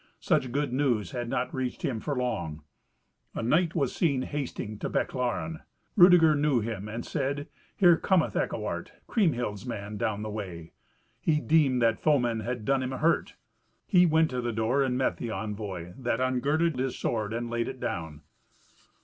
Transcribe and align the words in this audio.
Such 0.19 0.51
good 0.51 0.73
news 0.73 1.11
had 1.11 1.29
not 1.29 1.53
reached 1.53 1.83
him 1.83 1.99
for 1.99 2.15
long. 2.15 2.63
A 3.35 3.43
knight 3.43 3.75
was 3.75 3.95
seen 3.95 4.23
hasting 4.23 4.79
to 4.79 4.89
Bechlaren. 4.89 5.59
Rudeger 5.95 6.33
knew 6.33 6.59
him, 6.59 6.87
and 6.87 7.05
said, 7.05 7.47
"Here 7.75 7.97
cometh 7.97 8.35
Eckewart, 8.35 8.93
Kriemhild's 9.07 9.63
man, 9.63 9.97
down 9.97 10.23
the 10.23 10.29
way." 10.31 10.71
He 11.21 11.39
deemed 11.39 11.83
that 11.83 11.99
foemen 11.99 12.39
had 12.39 12.65
done 12.65 12.81
him 12.81 12.93
a 12.93 12.97
hurt. 12.97 13.35
He 13.85 14.07
went 14.07 14.31
to 14.31 14.41
the 14.41 14.51
door 14.51 14.81
and 14.81 14.97
met 14.97 15.17
the 15.17 15.29
envoy, 15.29 15.93
that 15.99 16.19
ungirded 16.19 16.79
his 16.79 16.97
sword 16.97 17.31
and 17.31 17.51
laid 17.51 17.67
it 17.67 17.79
down. 17.79 18.21